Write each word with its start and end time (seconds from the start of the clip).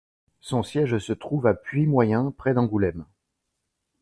Son 0.39 0.63
siège 0.63 0.97
se 0.97 1.13
trouve 1.13 1.45
à 1.45 1.53
Puymoyen 1.53 2.31
près 2.31 2.55
d'Angoulême. 2.55 3.05